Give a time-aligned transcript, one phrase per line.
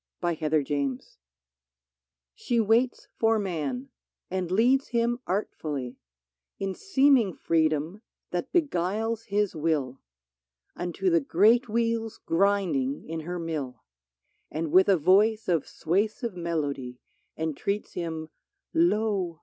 [0.25, 0.97] 83 PHILISTIA
[2.59, 3.89] Ohe waits for man,
[4.31, 5.99] and leads him artfully—
[6.59, 8.01] In seeming freedom
[8.31, 9.99] that beguiles his will—
[10.75, 13.83] Unto the great wheels grinding in her mill;
[14.49, 16.99] And with a voice of suasive melody,
[17.37, 18.29] Entreats him:"
[18.73, 19.39] Lo